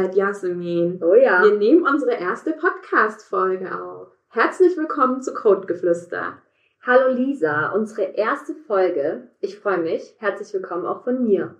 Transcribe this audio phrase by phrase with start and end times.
[0.00, 0.98] Soweit, Jasmin.
[1.02, 1.42] Oh ja.
[1.44, 4.08] Wir nehmen unsere erste Podcast-Folge auf.
[4.30, 6.38] Herzlich willkommen zu Codegeflüster.
[6.86, 9.28] Hallo Lisa, unsere erste Folge.
[9.40, 10.16] Ich freue mich.
[10.18, 11.56] Herzlich willkommen auch von mir.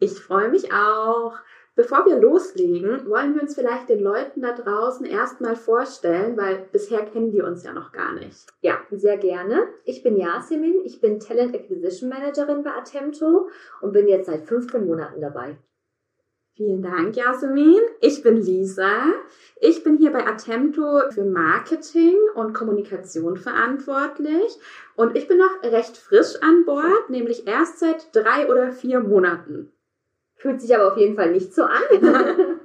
[0.00, 1.38] Ich freue mich auch.
[1.76, 7.06] Bevor wir loslegen, wollen wir uns vielleicht den Leuten da draußen erstmal vorstellen, weil bisher
[7.06, 8.48] kennen die uns ja noch gar nicht.
[8.60, 9.66] Ja, sehr gerne.
[9.84, 13.48] Ich bin Yasemin, ich bin Talent Acquisition Managerin bei Attempto
[13.80, 15.56] und bin jetzt seit 15 Monaten dabei.
[16.58, 17.78] Vielen Dank, Jasmin.
[18.00, 18.90] Ich bin Lisa.
[19.60, 24.58] Ich bin hier bei Attempto für Marketing und Kommunikation verantwortlich.
[24.96, 29.70] Und ich bin noch recht frisch an Bord, nämlich erst seit drei oder vier Monaten.
[30.34, 31.70] Fühlt sich aber auf jeden Fall nicht so an.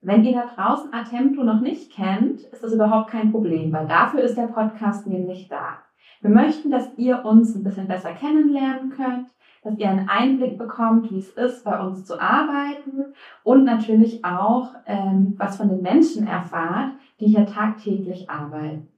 [0.00, 4.22] Wenn ihr da draußen Attempto noch nicht kennt, ist das überhaupt kein Problem, weil dafür
[4.22, 5.84] ist der Podcast nämlich da.
[6.20, 9.28] Wir möchten, dass ihr uns ein bisschen besser kennenlernen könnt,
[9.62, 14.74] dass ihr einen Einblick bekommt, wie es ist, bei uns zu arbeiten und natürlich auch
[14.86, 18.88] ähm, was von den Menschen erfahrt, die hier tagtäglich arbeiten.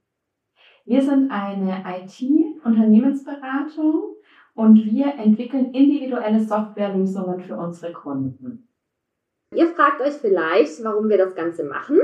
[0.85, 4.15] Wir sind eine IT-Unternehmensberatung
[4.53, 8.67] und wir entwickeln individuelle Softwarelösungen für unsere Kunden.
[9.55, 11.99] Ihr fragt euch vielleicht, warum wir das Ganze machen.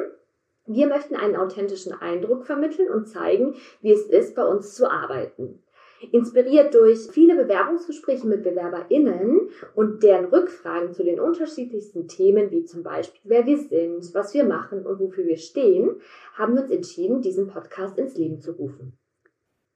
[0.66, 5.64] Wir möchten einen authentischen Eindruck vermitteln und zeigen, wie es ist, bei uns zu arbeiten.
[6.12, 12.84] Inspiriert durch viele Bewerbungsgespräche mit BewerberInnen und deren Rückfragen zu den unterschiedlichsten Themen, wie zum
[12.84, 15.96] Beispiel, wer wir sind, was wir machen und wofür wir stehen,
[16.34, 18.98] haben wir uns entschieden, diesen Podcast ins Leben zu rufen.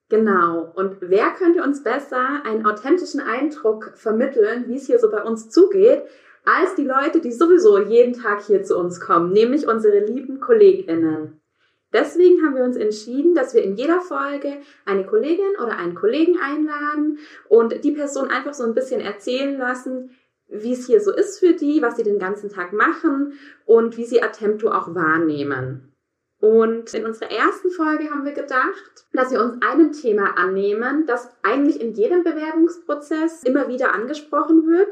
[0.10, 0.72] Genau.
[0.76, 5.50] Und wer könnte uns besser einen authentischen Eindruck vermitteln, wie es hier so bei uns
[5.50, 6.04] zugeht,
[6.46, 11.40] als die Leute, die sowieso jeden Tag hier zu uns kommen, nämlich unsere lieben KollegInnen.
[11.94, 16.38] Deswegen haben wir uns entschieden, dass wir in jeder Folge eine Kollegin oder einen Kollegen
[16.40, 20.10] einladen und die Person einfach so ein bisschen erzählen lassen,
[20.50, 23.34] wie es hier so ist für die, was sie den ganzen Tag machen
[23.66, 25.94] und wie sie Attempto auch wahrnehmen.
[26.40, 31.30] Und in unserer ersten Folge haben wir gedacht, dass wir uns einem Thema annehmen, das
[31.42, 34.90] eigentlich in jedem Bewerbungsprozess immer wieder angesprochen wird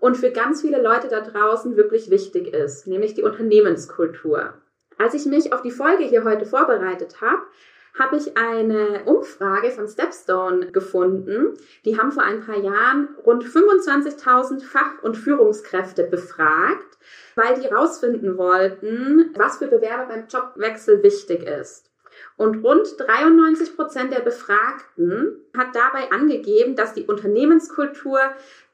[0.00, 4.54] und für ganz viele Leute da draußen wirklich wichtig ist, nämlich die Unternehmenskultur.
[4.98, 7.42] Als ich mich auf die Folge hier heute vorbereitet habe,
[7.98, 11.54] habe ich eine Umfrage von Stepstone gefunden.
[11.84, 16.98] Die haben vor ein paar Jahren rund 25.000 Fach- und Führungskräfte befragt,
[17.36, 21.90] weil die herausfinden wollten, was für Bewerber beim Jobwechsel wichtig ist.
[22.36, 28.18] Und rund 93 Prozent der Befragten hat dabei angegeben, dass die Unternehmenskultur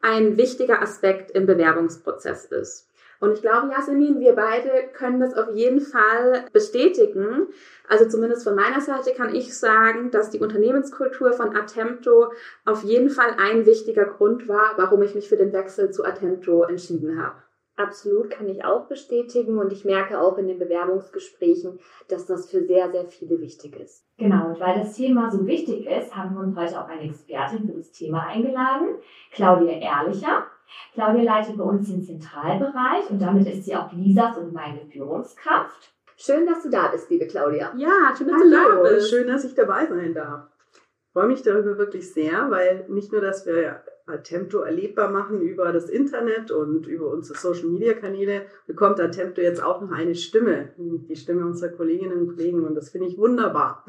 [0.00, 2.88] ein wichtiger Aspekt im Bewerbungsprozess ist.
[3.20, 7.48] Und ich glaube, Jasmin, wir beide können das auf jeden Fall bestätigen.
[7.88, 12.32] Also zumindest von meiner Seite kann ich sagen, dass die Unternehmenskultur von Attempto
[12.64, 16.64] auf jeden Fall ein wichtiger Grund war, warum ich mich für den Wechsel zu Attempto
[16.64, 17.36] entschieden habe.
[17.76, 22.64] Absolut kann ich auch bestätigen und ich merke auch in den Bewerbungsgesprächen, dass das für
[22.64, 24.06] sehr, sehr viele wichtig ist.
[24.16, 27.66] Genau, und weil das Thema so wichtig ist, haben wir uns heute auch eine Expertin
[27.66, 28.98] für das Thema eingeladen,
[29.32, 30.46] Claudia Ehrlicher.
[30.94, 35.92] Claudia leitet bei uns den Zentralbereich und damit ist sie auch Lisas und meine Führungskraft.
[36.16, 37.72] Schön, dass du da bist, liebe Claudia.
[37.76, 39.10] Ja, schön, dass Hallo, du da bist.
[39.10, 40.48] schön, dass ich dabei sein darf.
[40.72, 45.72] Ich freue mich darüber wirklich sehr, weil nicht nur, dass wir Attempto erlebbar machen über
[45.72, 50.70] das Internet und über unsere Social Media Kanäle, bekommt Attempto jetzt auch noch eine Stimme,
[50.76, 53.84] die Stimme unserer Kolleginnen und Kollegen und das finde ich wunderbar.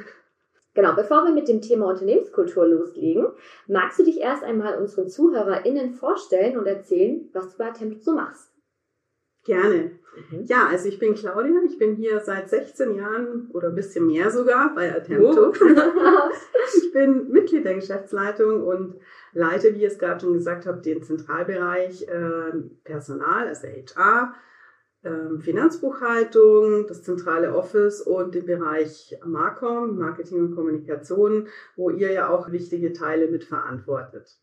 [0.75, 3.27] Genau, bevor wir mit dem Thema Unternehmenskultur loslegen,
[3.67, 8.13] magst du dich erst einmal unseren ZuhörerInnen vorstellen und erzählen, was du bei Attempto so
[8.13, 8.51] machst?
[9.45, 9.91] Gerne.
[10.31, 10.43] Mhm.
[10.45, 14.29] Ja, also ich bin Claudia, ich bin hier seit 16 Jahren oder ein bisschen mehr
[14.29, 15.53] sogar bei Attempto.
[16.77, 18.95] ich bin Mitglied der Geschäftsleitung und
[19.33, 22.51] leite, wie ihr es gerade schon gesagt habt, den Zentralbereich äh,
[22.83, 24.33] Personal, also HR,
[25.39, 32.51] Finanzbuchhaltung, das zentrale Office und den Bereich Marcom, Marketing und Kommunikation, wo ihr ja auch
[32.51, 34.37] wichtige Teile mitverantwortet.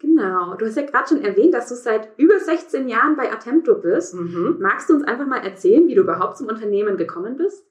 [0.00, 0.56] Genau.
[0.56, 4.14] Du hast ja gerade schon erwähnt, dass du seit über 16 Jahren bei Attempto bist.
[4.14, 4.56] Mhm.
[4.58, 7.64] Magst du uns einfach mal erzählen, wie du überhaupt zum Unternehmen gekommen bist?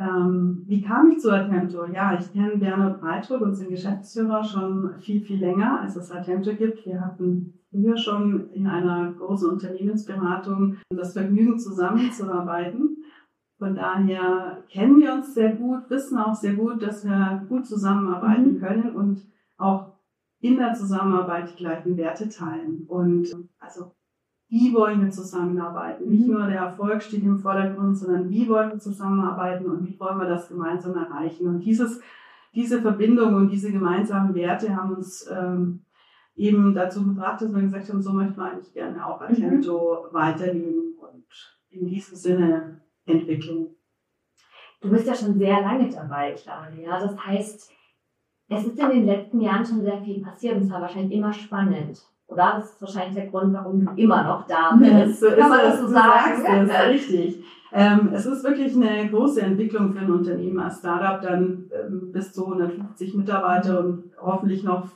[0.00, 1.84] Ähm, wie kam ich zu Attempto?
[1.84, 6.86] Ja, ich kenne Bernhard Breitruck, unseren Geschäftsführer, schon viel, viel länger, als es Attempto gibt.
[6.86, 13.04] Wir hatten früher schon in einer großen Unternehmensberatung das Vergnügen, zusammenzuarbeiten.
[13.58, 18.58] Von daher kennen wir uns sehr gut, wissen auch sehr gut, dass wir gut zusammenarbeiten
[18.58, 19.20] können und
[19.58, 19.92] auch
[20.40, 22.86] in der Zusammenarbeit die gleichen Werte teilen.
[22.88, 23.92] Und also
[24.50, 26.10] wie wollen wir zusammenarbeiten?
[26.10, 30.18] Nicht nur der Erfolg steht im Vordergrund, sondern wie wollen wir zusammenarbeiten und wie wollen
[30.18, 31.46] wir das gemeinsam erreichen?
[31.46, 32.00] Und dieses,
[32.52, 35.84] diese Verbindung und diese gemeinsamen Werte haben uns ähm,
[36.34, 40.14] eben dazu gebracht, dass wir gesagt haben, so möchten wir eigentlich gerne auch Atento mhm.
[40.14, 41.24] weiterleben und
[41.70, 43.68] in diesem Sinne entwickeln.
[44.80, 46.98] Du bist ja schon sehr lange dabei, Claudia.
[46.98, 47.70] Das heißt,
[48.48, 51.32] es ist in den letzten Jahren schon sehr viel passiert und es war wahrscheinlich immer
[51.32, 52.04] spannend.
[52.30, 52.54] Oder?
[52.56, 55.20] Das ist wahrscheinlich der Grund, warum du immer noch da bist.
[55.20, 56.44] so Kann man das so sagen?
[56.44, 57.44] Das ist richtig.
[57.72, 62.32] Ähm, es ist wirklich eine große Entwicklung für ein Unternehmen als Startup, dann ähm, bis
[62.32, 64.88] zu 150 Mitarbeiter und hoffentlich noch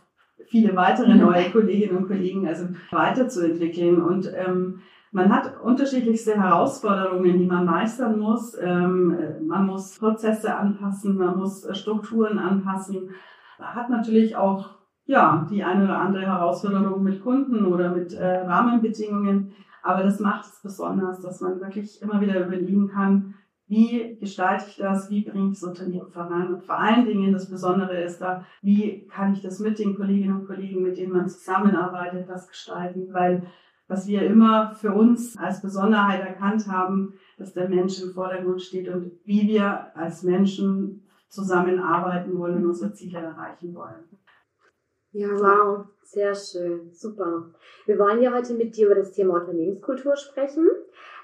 [0.47, 4.03] viele weitere neue Kolleginnen und Kollegen also weiterzuentwickeln.
[4.03, 4.81] Und ähm,
[5.13, 8.57] man hat unterschiedlichste Herausforderungen, die man meistern muss.
[8.61, 9.17] Ähm,
[9.47, 13.11] man muss Prozesse anpassen, man muss Strukturen anpassen.
[13.59, 14.71] Man hat natürlich auch
[15.07, 19.53] ja, die eine oder andere Herausforderung mit Kunden oder mit äh, Rahmenbedingungen.
[19.83, 23.35] Aber das macht es besonders, dass man wirklich immer wieder überlegen kann,
[23.67, 26.55] wie gestalte ich das, wie bringe ich das Unternehmen voran.
[26.55, 30.41] Und vor allen Dingen das Besondere ist da, wie kann ich das mit den Kolleginnen
[30.41, 33.09] und Kollegen, mit denen man zusammenarbeitet, das gestalten.
[33.13, 33.47] Weil
[33.89, 38.89] was wir immer für uns als Besonderheit erkannt haben, dass der Mensch im Vordergrund steht
[38.89, 44.05] und wie wir als Menschen zusammenarbeiten wollen und unsere Ziele erreichen wollen.
[45.17, 47.55] Ja, wow, sehr schön, super.
[47.87, 50.69] Wir wollen ja heute mit dir über das Thema Unternehmenskultur sprechen.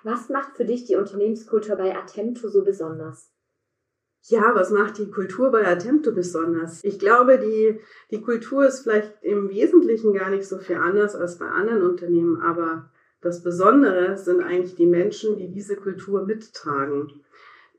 [0.05, 3.33] Was macht für dich die Unternehmenskultur bei Attempto so besonders?
[4.29, 6.85] Ja, was macht die Kultur bei Attempto besonders?
[6.85, 7.81] Ich glaube, die,
[8.13, 12.41] die Kultur ist vielleicht im Wesentlichen gar nicht so viel anders als bei anderen Unternehmen,
[12.41, 17.25] aber das Besondere sind eigentlich die Menschen, die diese Kultur mittragen.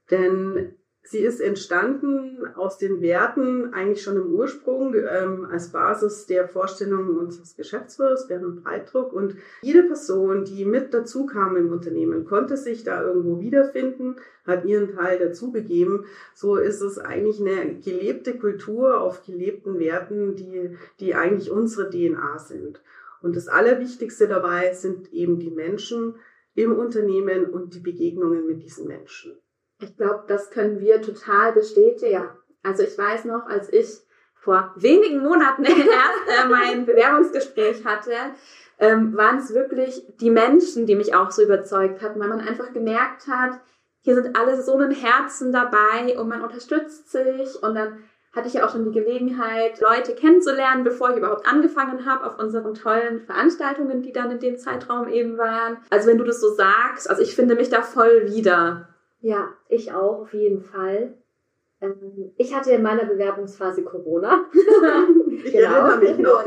[0.10, 6.48] Denn Sie ist entstanden aus den Werten eigentlich schon im Ursprung ähm, als Basis der
[6.48, 9.12] Vorstellungen unseres Geschäftsführers, Bernd Breitdruck.
[9.12, 14.64] Und jede Person, die mit dazu kam im Unternehmen, konnte sich da irgendwo wiederfinden, hat
[14.66, 16.06] ihren Teil dazugegeben.
[16.36, 22.38] So ist es eigentlich eine gelebte Kultur auf gelebten Werten, die, die eigentlich unsere DNA
[22.38, 22.82] sind.
[23.22, 26.16] Und das Allerwichtigste dabei sind eben die Menschen
[26.54, 29.38] im Unternehmen und die Begegnungen mit diesen Menschen.
[29.82, 32.30] Ich glaube, das können wir total bestätigen.
[32.64, 34.00] Also ich weiß noch, als ich
[34.36, 38.14] vor wenigen Monaten erst äh, mein Bewerbungsgespräch hatte,
[38.80, 42.74] ähm, waren es wirklich die Menschen, die mich auch so überzeugt hatten, weil man einfach
[42.74, 43.60] gemerkt hat,
[44.04, 48.04] hier sind alle so ein Herzen dabei und man unterstützt sich und dann
[48.34, 52.40] hatte ich ja auch schon die Gelegenheit, Leute kennenzulernen, bevor ich überhaupt angefangen habe auf
[52.40, 55.78] unseren tollen Veranstaltungen, die dann in dem Zeitraum eben waren.
[55.90, 58.88] Also wenn du das so sagst, also ich finde mich da voll wieder.
[59.22, 61.14] Ja, ich auch, auf jeden Fall.
[61.80, 64.46] Ähm, ich hatte in meiner Bewerbungsphase Corona.
[64.54, 65.88] ich genau.
[65.88, 66.44] erinnere mich noch.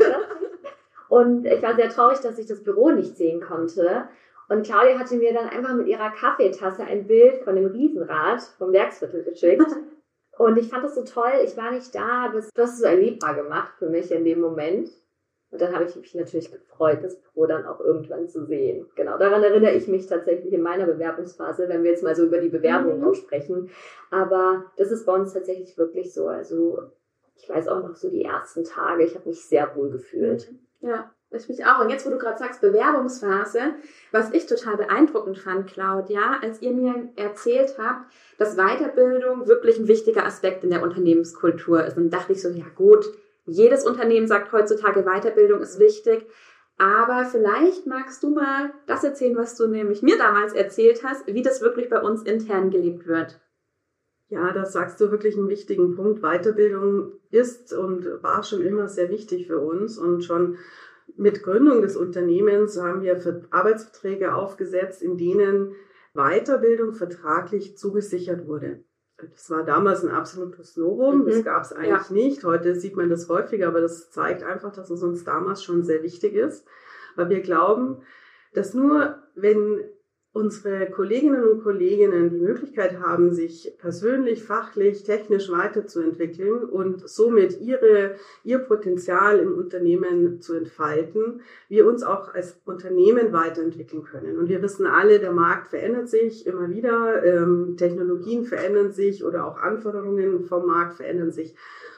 [1.09, 4.07] Und ich war sehr traurig, dass ich das Büro nicht sehen konnte.
[4.49, 8.73] Und Claudia hatte mir dann einfach mit ihrer Kaffeetasse ein Bild von dem Riesenrad vom
[8.73, 9.65] Werksviertel geschickt.
[10.37, 11.31] Und ich fand das so toll.
[11.45, 14.89] Ich war nicht da, aber das ist so erlebbar gemacht für mich in dem Moment.
[15.55, 18.87] Und dann habe ich mich natürlich gefreut, das Büro dann auch irgendwann zu sehen.
[18.95, 22.39] Genau, daran erinnere ich mich tatsächlich in meiner Bewerbungsphase, wenn wir jetzt mal so über
[22.39, 23.07] die Bewerbung mhm.
[23.07, 23.69] aussprechen.
[24.11, 26.27] Aber das ist bei uns tatsächlich wirklich so.
[26.27, 26.79] Also
[27.37, 30.51] ich weiß auch noch so die ersten Tage, ich habe mich sehr wohl gefühlt.
[30.81, 31.79] Ja, ich mich auch.
[31.79, 33.75] Und jetzt, wo du gerade sagst, Bewerbungsphase,
[34.11, 39.87] was ich total beeindruckend fand, Claudia, als ihr mir erzählt habt, dass Weiterbildung wirklich ein
[39.87, 41.95] wichtiger Aspekt in der Unternehmenskultur ist.
[41.95, 43.05] Und dachte ich so, ja gut,
[43.45, 46.25] jedes Unternehmen sagt heutzutage, Weiterbildung ist wichtig.
[46.77, 51.41] Aber vielleicht magst du mal das erzählen, was du nämlich mir damals erzählt hast, wie
[51.41, 53.39] das wirklich bei uns intern gelebt wird.
[54.27, 56.21] Ja, da sagst du wirklich einen wichtigen Punkt.
[56.21, 60.57] Weiterbildung ist und war schon immer sehr wichtig für uns und schon
[61.15, 63.21] mit Gründung des Unternehmens haben wir
[63.51, 65.75] Arbeitsverträge aufgesetzt, in denen
[66.13, 68.83] Weiterbildung vertraglich zugesichert wurde.
[69.17, 71.23] Das war damals ein absolutes Novum.
[71.23, 71.25] Mhm.
[71.27, 72.13] Das gab es eigentlich ja.
[72.13, 72.43] nicht.
[72.43, 76.03] Heute sieht man das häufiger, aber das zeigt einfach, dass es uns damals schon sehr
[76.03, 76.65] wichtig ist.
[77.15, 78.01] Weil wir glauben,
[78.53, 79.83] dass nur wenn
[80.35, 88.15] unsere Kolleginnen und Kollegen die Möglichkeit haben, sich persönlich, fachlich, technisch weiterzuentwickeln und somit ihre,
[88.43, 91.39] ihr Potenzial im Unternehmen zu entfalten,
[91.69, 94.37] wir uns auch als Unternehmen weiterentwickeln können.
[94.37, 99.47] Und wir wissen alle, der Markt verändert sich immer wieder, ähm, Technologien verändern sich oder
[99.47, 101.55] auch Anforderungen vom Markt verändern sich.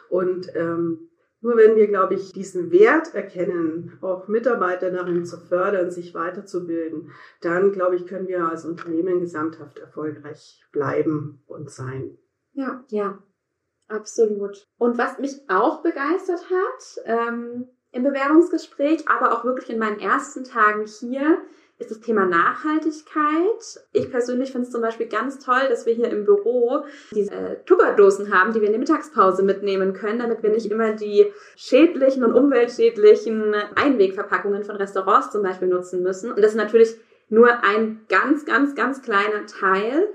[0.10, 1.10] Und ähm,
[1.48, 7.12] nur wenn wir, glaube ich, diesen Wert erkennen, auch Mitarbeiter darin zu fördern, sich weiterzubilden,
[7.40, 12.18] dann, glaube ich, können wir als Unternehmen gesamthaft erfolgreich bleiben und sein.
[12.52, 13.24] Ja, ja,
[13.88, 14.68] absolut.
[14.78, 20.44] Und was mich auch begeistert hat ähm, im Bewerbungsgespräch, aber auch wirklich in meinen ersten
[20.44, 21.38] Tagen hier,
[21.80, 23.86] ist das Thema Nachhaltigkeit.
[23.94, 27.64] Ich persönlich finde es zum Beispiel ganz toll, dass wir hier im Büro diese äh,
[27.66, 32.24] Tupperdosen haben, die wir in der Mittagspause mitnehmen können, damit wir nicht immer die schädlichen
[32.24, 36.32] und umweltschädlichen Einwegverpackungen von Restaurants zum Beispiel nutzen müssen.
[36.32, 36.96] Und das ist natürlich
[37.30, 40.08] nur ein ganz, ganz, ganz kleiner Teil.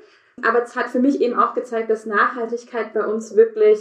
[0.42, 3.78] Aber es hat für mich eben auch gezeigt, dass Nachhaltigkeit bei uns wirklich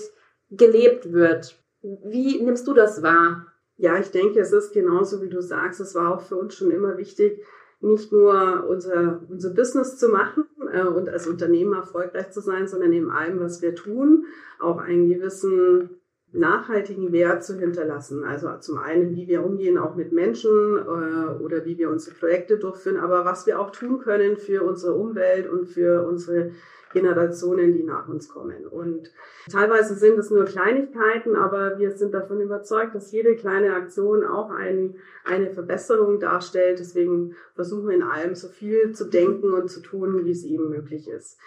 [0.52, 1.56] gelebt wird.
[1.82, 3.48] Wie nimmst du das wahr?
[3.78, 5.80] Ja, ich denke, es ist genauso, wie du sagst.
[5.80, 7.42] Es war auch für uns schon immer wichtig,
[7.82, 12.94] nicht nur unser, unser Business zu machen äh, und als Unternehmer erfolgreich zu sein, sondern
[12.94, 14.26] in allem, was wir tun,
[14.60, 16.01] auch einen gewissen
[16.34, 18.24] nachhaltigen Wert zu hinterlassen.
[18.24, 22.58] Also zum einen, wie wir umgehen auch mit Menschen äh, oder wie wir unsere Projekte
[22.58, 26.52] durchführen, aber was wir auch tun können für unsere Umwelt und für unsere
[26.94, 28.66] Generationen, die nach uns kommen.
[28.66, 29.12] Und
[29.50, 34.52] teilweise sind es nur Kleinigkeiten, aber wir sind davon überzeugt, dass jede kleine Aktion auch
[34.52, 36.80] ein, eine Verbesserung darstellt.
[36.80, 40.70] Deswegen versuchen wir in allem so viel zu denken und zu tun, wie es eben
[40.70, 41.38] möglich ist.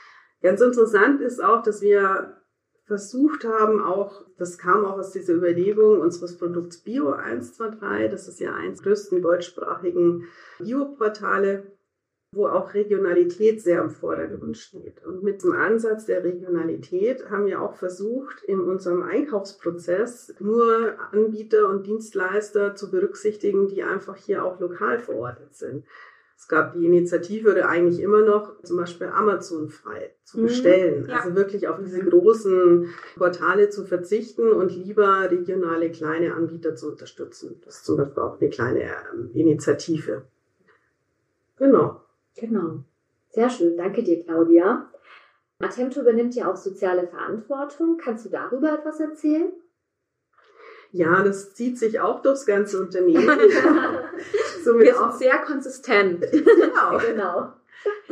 [0.43, 2.37] Ganz interessant ist auch, dass wir
[2.87, 8.41] versucht haben, auch, das kam auch aus dieser Überlegung unseres Produkts Bio 123, das ist
[8.41, 10.25] ja eins der größten deutschsprachigen
[10.59, 11.73] Bioportale,
[12.33, 15.05] wo auch Regionalität sehr im Vordergrund steht.
[15.05, 21.69] Und mit dem Ansatz der Regionalität haben wir auch versucht, in unserem Einkaufsprozess nur Anbieter
[21.69, 25.85] und Dienstleister zu berücksichtigen, die einfach hier auch lokal verortet sind.
[26.37, 30.47] Es gab die Initiative oder eigentlich immer noch zum Beispiel Amazon frei zu mhm.
[30.47, 31.07] bestellen.
[31.09, 31.21] Ja.
[31.21, 37.61] Also wirklich auf diese großen Portale zu verzichten und lieber regionale kleine Anbieter zu unterstützen.
[37.65, 40.23] Das ist zum Beispiel auch eine kleine ähm, Initiative.
[41.57, 42.01] Genau.
[42.37, 42.81] Genau.
[43.31, 43.77] Sehr schön.
[43.77, 44.91] Danke dir, Claudia.
[45.61, 47.97] Attempto übernimmt ja auch soziale Verantwortung.
[47.97, 49.53] Kannst du darüber etwas erzählen?
[50.91, 53.27] Ja, das zieht sich auch durchs ganze Unternehmen.
[54.65, 56.25] Somit Wir sind sehr konsistent.
[56.33, 56.99] Genau.
[57.07, 57.53] genau.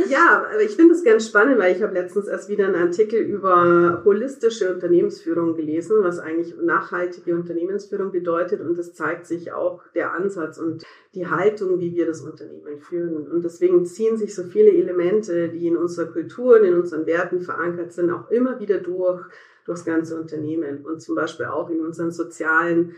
[0.08, 3.20] Ja, aber ich finde es ganz spannend, weil ich habe letztens erst wieder einen Artikel
[3.20, 8.60] über holistische Unternehmensführung gelesen, was eigentlich nachhaltige Unternehmensführung bedeutet.
[8.60, 13.26] Und das zeigt sich auch der Ansatz und die Haltung, wie wir das Unternehmen führen.
[13.28, 17.40] Und deswegen ziehen sich so viele Elemente, die in unserer Kultur und in unseren Werten
[17.40, 19.24] verankert sind, auch immer wieder durch
[19.64, 22.96] durchs ganze Unternehmen und zum Beispiel auch in unseren sozialen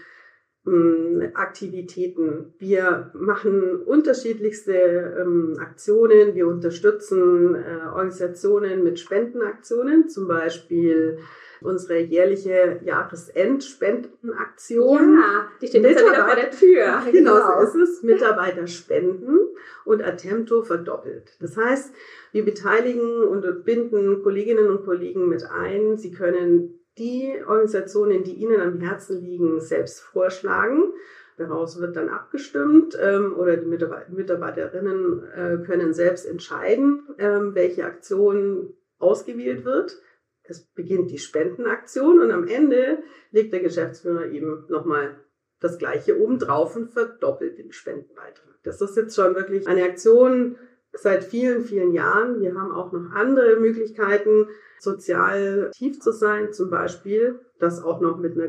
[1.35, 2.55] Aktivitäten.
[2.59, 6.35] Wir machen unterschiedlichste ähm, Aktionen.
[6.35, 11.19] Wir unterstützen äh, Organisationen mit Spendenaktionen, zum Beispiel
[11.61, 15.19] unsere jährliche Jahresendspendenaktion.
[15.19, 17.03] Ja, die steht jetzt wieder vor der Tür.
[17.13, 18.03] Genau, genau, so ist es.
[18.03, 19.39] Mitarbeiter spenden
[19.85, 21.37] und Attempto verdoppelt.
[21.41, 21.93] Das heißt,
[22.33, 25.99] wir beteiligen und binden Kolleginnen und Kollegen mit ein.
[25.99, 30.93] Sie können die Organisationen, die Ihnen am Herzen liegen, selbst vorschlagen.
[31.37, 38.75] Daraus wird dann abgestimmt ähm, oder die Mitarbeiterinnen äh, können selbst entscheiden, ähm, welche Aktion
[38.99, 40.01] ausgewählt wird.
[40.45, 42.99] Es beginnt die Spendenaktion und am Ende
[43.33, 45.17] legt der Geschäftsführer eben nochmal
[45.59, 48.55] das Gleiche oben drauf und verdoppelt den Spendenbeitrag.
[48.63, 50.57] Das ist jetzt schon wirklich eine Aktion
[50.97, 52.41] seit vielen, vielen Jahren.
[52.41, 54.49] Wir haben auch noch andere Möglichkeiten,
[54.79, 58.49] sozial aktiv zu sein, zum Beispiel das auch noch mit einer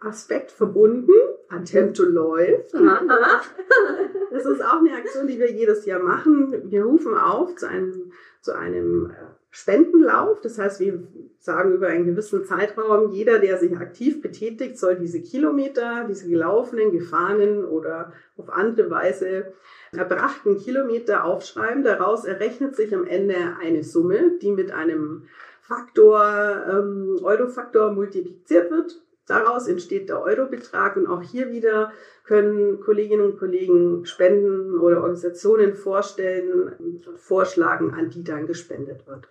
[0.00, 1.12] Gesundheitsaspekt verbunden.
[1.48, 2.74] Attempto läuft.
[2.74, 6.70] das ist auch eine Aktion, die wir jedes Jahr machen.
[6.70, 9.14] Wir rufen auf zu einem, zu einem äh,
[9.50, 10.40] Spendenlauf.
[10.40, 11.02] Das heißt, wir
[11.38, 16.92] sagen über einen gewissen Zeitraum, jeder, der sich aktiv betätigt, soll diese Kilometer, diese gelaufenen,
[16.92, 19.52] gefahrenen oder auf andere Weise
[19.92, 21.82] erbrachten Kilometer aufschreiben.
[21.82, 25.24] Daraus errechnet sich am Ende eine Summe, die mit einem
[25.62, 29.00] Faktor, ähm, Eurofaktor multipliziert wird.
[29.26, 31.92] Daraus entsteht der Eurobetrag und auch hier wieder
[32.24, 39.28] können Kolleginnen und Kollegen Spenden oder Organisationen vorstellen und vorschlagen, an die dann gespendet wird.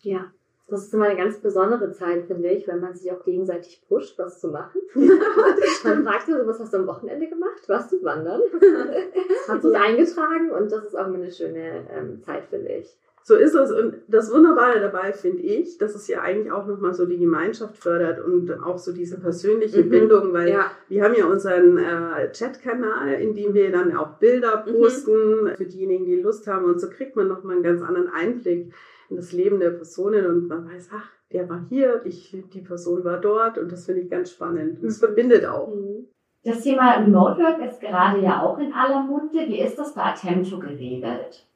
[0.00, 0.30] Ja,
[0.70, 4.16] das ist immer eine ganz besondere Zeit, finde ich, wenn man sich auch gegenseitig pusht,
[4.18, 4.80] was zu machen.
[4.94, 7.68] man fragt so, was hast du am Wochenende gemacht?
[7.68, 8.40] Warst du wandern?
[9.48, 10.52] hast du es eingetragen?
[10.52, 12.96] Und das ist auch immer eine schöne ähm, Zeit, finde ich.
[13.22, 13.70] So ist es.
[13.70, 17.76] Und das Wunderbare dabei finde ich, dass es ja eigentlich auch nochmal so die Gemeinschaft
[17.76, 19.90] fördert und auch so diese persönliche mhm.
[19.90, 20.70] Bindung, weil ja.
[20.88, 24.72] wir haben ja unseren äh, Chat-Kanal, in dem wir dann auch Bilder mhm.
[24.72, 25.54] posten mhm.
[25.56, 26.64] für diejenigen, die Lust haben.
[26.64, 28.72] Und so kriegt man nochmal einen ganz anderen Einblick
[29.10, 33.04] in das Leben der Personen und man weiß, ach, der war hier, ich, die Person
[33.04, 34.78] war dort und das finde ich ganz spannend.
[34.82, 35.06] Das mhm.
[35.06, 35.68] verbindet auch.
[35.68, 36.08] Mhm.
[36.42, 39.46] Das Thema Remote Work ist gerade ja auch in aller Munde.
[39.46, 41.46] Wie ist das bei Attempto geregelt?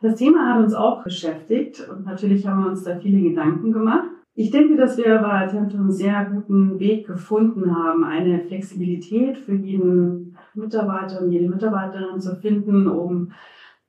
[0.00, 4.08] Das Thema hat uns auch beschäftigt und natürlich haben wir uns da viele Gedanken gemacht.
[4.36, 9.54] Ich denke, dass wir bei Attempto einen sehr guten Weg gefunden haben, eine Flexibilität für
[9.54, 13.32] jeden Mitarbeiter und jede Mitarbeiterin zu finden, um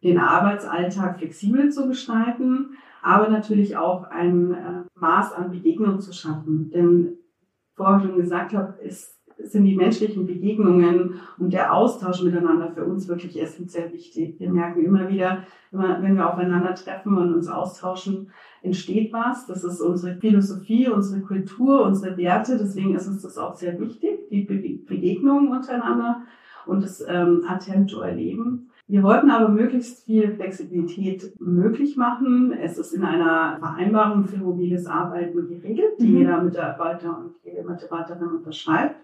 [0.03, 6.69] den Arbeitsalltag flexibel zu gestalten, aber natürlich auch ein äh, Maß an Begegnung zu schaffen.
[6.69, 7.17] Denn
[7.75, 13.07] vorher schon gesagt habe, ist sind die menschlichen Begegnungen und der Austausch miteinander für uns
[13.07, 14.39] wirklich essentiell wichtig.
[14.39, 19.45] Wir merken immer wieder, wenn wir aufeinander treffen und uns austauschen, entsteht was.
[19.45, 22.57] Das ist unsere Philosophie, unsere Kultur, unsere Werte.
[22.57, 26.21] Deswegen ist uns das auch sehr wichtig, die Begegnungen untereinander
[26.65, 28.71] und das ähm, Attempto erleben.
[28.87, 32.51] Wir wollten aber möglichst viel Flexibilität möglich machen.
[32.51, 36.17] Es ist in einer Vereinbarung für mobiles Arbeiten geregelt, die mhm.
[36.17, 38.95] jeder Mitarbeiter und jede Mitarbeiterin unterschreibt.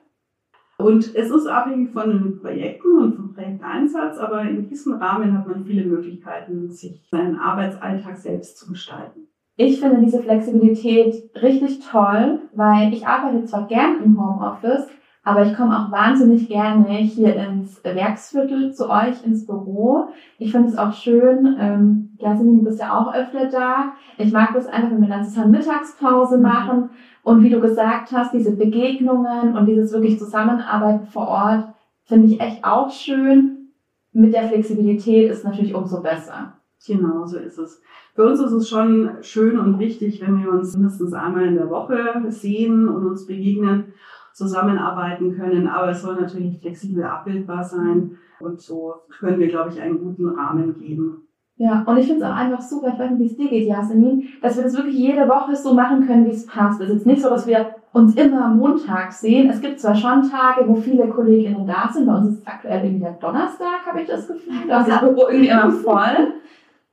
[0.81, 5.47] Und es ist abhängig von den Projekten und vom Projekteinsatz, aber in diesem Rahmen hat
[5.47, 9.27] man viele Möglichkeiten, sich seinen Arbeitsalltag selbst zu gestalten.
[9.57, 14.87] Ich finde diese Flexibilität richtig toll, weil ich arbeite zwar gern im Homeoffice,
[15.23, 20.07] aber ich komme auch wahnsinnig gerne hier ins Werksviertel zu euch ins Büro.
[20.39, 23.93] Ich finde es auch schön, ähm, Jasmin, du bist ja auch öfter da.
[24.17, 26.43] Ich mag das einfach, wenn wir dann zusammen Mittagspause mhm.
[26.43, 26.89] machen.
[27.23, 31.65] Und wie du gesagt hast, diese Begegnungen und dieses wirklich Zusammenarbeiten vor Ort
[32.05, 33.69] finde ich echt auch schön.
[34.13, 36.53] Mit der Flexibilität ist natürlich umso besser.
[36.85, 37.79] Genau, so ist es.
[38.15, 41.69] Für uns ist es schon schön und wichtig, wenn wir uns mindestens einmal in der
[41.69, 43.93] Woche sehen und uns begegnen
[44.41, 49.79] zusammenarbeiten können, aber es soll natürlich flexibel abbildbar sein und so können wir, glaube ich,
[49.79, 51.27] einen guten Rahmen geben.
[51.57, 53.67] Ja, und ich finde es auch einfach super, ich weiß nicht, wie es dir geht,
[53.67, 56.81] Jasmin, dass wir das wirklich jede Woche so machen können, wie es passt.
[56.81, 59.49] Es ist jetzt nicht so, dass wir uns immer Montag sehen.
[59.49, 62.07] Es gibt zwar schon Tage, wo viele Kolleginnen da sind.
[62.07, 64.53] Bei uns ist es aktuell irgendwie Donnerstag, habe ich das Gefühl.
[64.67, 66.33] Da ist das Büro irgendwie immer voll.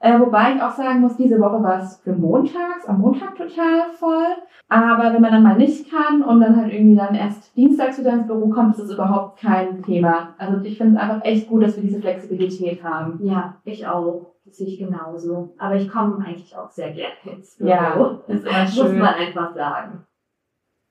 [0.01, 3.91] Äh, wobei ich auch sagen muss, diese Woche war es für montags, am Montag total
[3.99, 4.27] voll.
[4.69, 8.13] Aber wenn man dann mal nicht kann und dann halt irgendwie dann erst dienstags wieder
[8.13, 10.35] ins Büro kommt, ist das überhaupt kein Thema.
[10.39, 13.19] Also ich finde es einfach echt gut, dass wir diese Flexibilität haben.
[13.23, 14.35] Ja, ich auch.
[14.45, 15.55] Das sehe ich genauso.
[15.59, 17.69] Aber ich komme eigentlich auch sehr gerne ins Büro.
[17.69, 18.99] Ja, ist immer schön.
[18.99, 20.05] Muss man einfach sagen.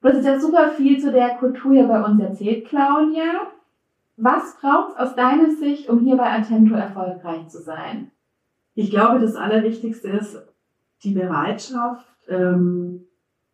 [0.02, 3.48] Du hast jetzt ja super viel zu der Kultur hier bei uns erzählt, Claudia.
[4.18, 8.12] Was braucht es aus deiner Sicht, um hier bei Attento erfolgreich zu sein?
[8.78, 10.40] Ich glaube, das Allerwichtigste ist
[11.04, 13.08] die Bereitschaft, ähm,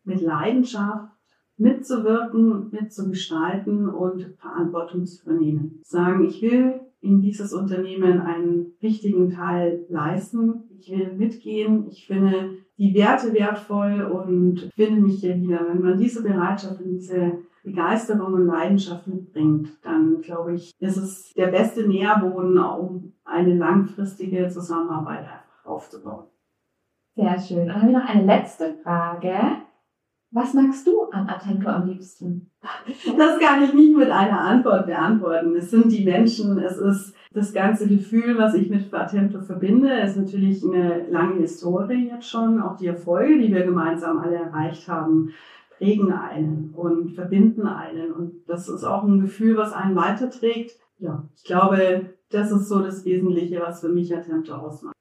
[0.04, 1.14] mit Leidenschaft
[1.56, 5.80] mitzuwirken, mitzugestalten und Verantwortung zu übernehmen.
[5.82, 10.64] Sagen, ich will in dieses Unternehmen einen wichtigen Teil leisten.
[10.78, 11.86] Ich will mitgehen.
[11.90, 15.60] Ich finde die Werte wertvoll und finde mich hier wieder.
[15.68, 21.32] Wenn man diese Bereitschaft und diese Begeisterung und Leidenschaft mitbringt, dann glaube ich, ist es
[21.34, 25.26] der beste Nährboden, um eine langfristige Zusammenarbeit
[25.64, 26.24] aufzubauen.
[27.16, 27.66] Sehr schön.
[27.68, 29.36] dann habe ich noch eine letzte Frage.
[30.34, 32.50] Was magst du an Attento am liebsten?
[33.16, 35.54] Das kann ich nicht mit einer Antwort beantworten.
[35.54, 39.92] Es sind die Menschen, es ist das ganze Gefühl, was ich mit Attento verbinde.
[39.92, 44.36] Es ist natürlich eine lange Historie jetzt schon, auch die Erfolge, die wir gemeinsam alle
[44.36, 45.30] erreicht haben
[45.78, 48.12] prägen einen und verbinden einen.
[48.12, 50.78] Und das ist auch ein Gefühl, was einen weiterträgt.
[50.98, 54.93] Ja, ich glaube, das ist so das Wesentliche, was für mich Attempte ausmacht.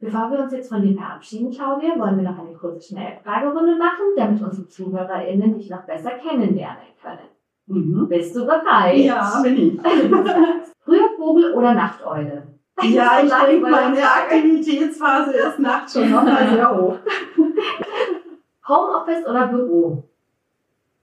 [0.00, 4.14] Bevor wir uns jetzt von dir verabschieden, Claudia, wollen wir noch eine kurze Schnellfragerunde machen,
[4.16, 7.28] damit unsere ZuhörerInnen dich noch besser kennenlernen können.
[7.66, 8.08] Mhm.
[8.08, 8.96] Bist du bereit?
[8.96, 9.80] Ja, bin ich.
[10.84, 12.46] Früher Vogel oder Nachteule?
[12.82, 16.96] Ja, ich denke, meine Aktivitätsphase ist nachts schon noch mal sehr hoch.
[18.68, 20.02] Homeoffice oder Büro?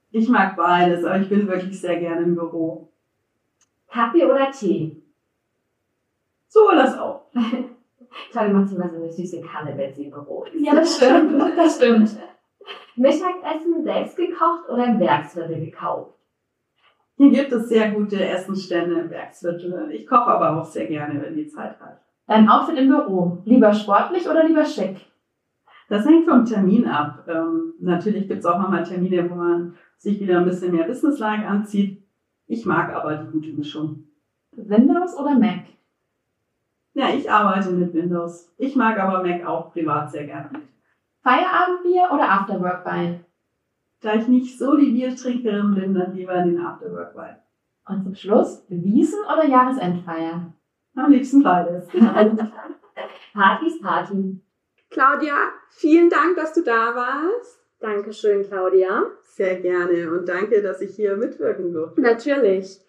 [0.10, 2.90] Ich mag beides, aber ich bin wirklich sehr gerne im Büro.
[3.88, 5.04] Kaffee oder Tee?
[6.48, 7.28] So, das auch.
[8.34, 10.56] Toll, macht immer so eine süße Kanne, wenn sie im Büro ist.
[10.60, 11.58] Ja, das stimmt.
[11.58, 12.18] Das stimmt.
[12.96, 16.16] Mittagessen selbst gekocht oder im Werksviertel gekauft?
[17.18, 19.92] Hier gibt es sehr gute Essensstände im Werksviertel.
[19.92, 22.02] Ich koche aber auch sehr gerne, wenn die Zeit hat.
[22.28, 24.98] Dein Outfit im Büro, lieber sportlich oder lieber schick?
[25.90, 27.26] Das hängt vom Termin ab.
[27.28, 31.48] Ähm, natürlich gibt es auch nochmal Termine, wo man sich wieder ein bisschen mehr Business-like
[31.48, 32.04] anzieht.
[32.48, 34.04] Ich mag aber die gute Mischung.
[34.52, 35.66] Windows oder Mac?
[36.98, 38.52] Ja, ich arbeite mit Windows.
[38.58, 40.50] Ich mag aber Mac auch privat sehr gerne.
[41.22, 43.24] Feierabendbier oder Afterwork-Wein?
[44.02, 47.36] Da ich nicht so die Biertrinkerin bin, dann lieber den Afterwork-Wein.
[47.88, 50.52] Und zum Schluss, Wiesen oder Jahresendfeier?
[50.96, 51.88] Am liebsten beides.
[53.34, 54.42] Partys, Party.
[54.90, 55.36] Claudia,
[55.70, 57.62] vielen Dank, dass du da warst.
[57.80, 59.04] Dankeschön, Claudia.
[59.22, 62.02] Sehr gerne und danke, dass ich hier mitwirken durfte.
[62.02, 62.80] Natürlich.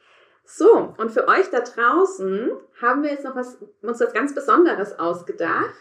[0.51, 4.99] So, und für euch da draußen haben wir jetzt noch was, uns was ganz Besonderes
[4.99, 5.75] ausgedacht.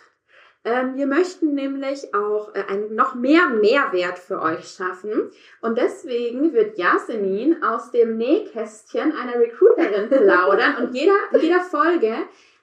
[0.65, 5.31] Ähm, wir möchten nämlich auch äh, ein, noch mehr Mehrwert für euch schaffen.
[5.61, 12.13] Und deswegen wird Yasemin aus dem Nähkästchen einer Recruiterin plaudern und jeder, in jeder Folge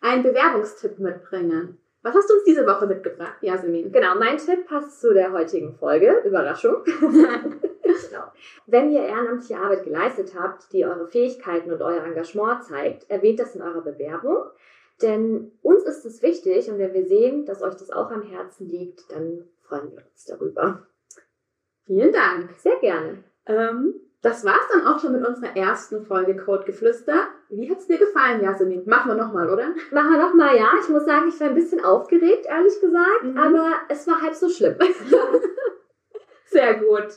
[0.02, 1.78] einen Bewerbungstipp mitbringen.
[2.02, 3.90] Was hast du uns diese Woche mitgebracht, Yasemin?
[3.90, 6.20] Genau, mein Tipp passt zu der heutigen Folge.
[6.26, 6.84] Überraschung.
[8.14, 8.32] genau.
[8.66, 13.54] Wenn ihr ehrenamtliche Arbeit geleistet habt, die eure Fähigkeiten und euer Engagement zeigt, erwähnt das
[13.54, 14.44] in eurer Bewerbung.
[15.02, 18.68] Denn uns ist es wichtig und wenn wir sehen, dass euch das auch am Herzen
[18.68, 20.86] liegt, dann freuen wir uns darüber.
[21.84, 22.50] Vielen Dank.
[22.58, 23.24] Sehr gerne.
[23.46, 27.26] Ähm, das war's dann auch schon mit unserer ersten Folge Code Geflüster.
[27.50, 28.84] Wie hat's dir gefallen, Jasmin?
[28.86, 29.74] Machen wir nochmal, oder?
[29.90, 30.70] Machen wir nochmal, ja.
[30.80, 33.36] Ich muss sagen, ich war ein bisschen aufgeregt, ehrlich gesagt, Mhm.
[33.36, 34.76] aber es war halb so schlimm.
[36.46, 37.08] Sehr gut.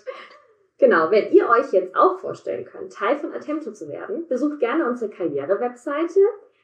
[0.80, 4.88] Genau, wenn ihr euch jetzt auch vorstellen könnt, Teil von Attempto zu werden, besucht gerne
[4.88, 6.20] unsere Karriere-Webseite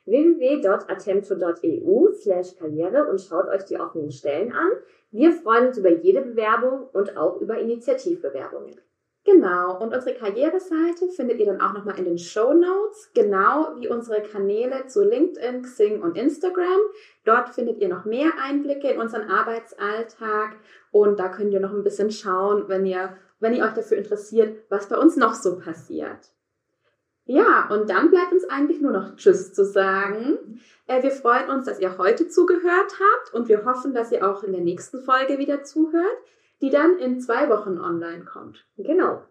[0.06, 4.69] www.attempto.eu slash karriere und schaut euch die offenen Stellen an.
[5.12, 8.76] Wir freuen uns über jede Bewerbung und auch über Initiativbewerbungen.
[9.26, 13.88] Genau, und unsere Karriereseite findet ihr dann auch nochmal in den Show Notes, genau wie
[13.88, 16.82] unsere Kanäle zu LinkedIn, Xing und Instagram.
[17.23, 20.58] Dort findet ihr noch mehr Einblicke in unseren Arbeitsalltag
[20.91, 24.63] und da könnt ihr noch ein bisschen schauen, wenn ihr, wenn ihr euch dafür interessiert,
[24.69, 26.32] was bei uns noch so passiert.
[27.25, 30.60] Ja, und dann bleibt uns eigentlich nur noch Tschüss zu sagen.
[30.88, 34.43] Äh, wir freuen uns, dass ihr heute zugehört habt und wir hoffen, dass ihr auch
[34.43, 36.17] in der nächsten Folge wieder zuhört,
[36.62, 38.65] die dann in zwei Wochen online kommt.
[38.77, 39.23] Genau.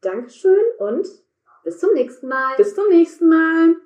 [0.00, 1.06] Dankeschön und
[1.64, 2.54] bis zum nächsten Mal.
[2.56, 3.76] Bis zum nächsten Mal.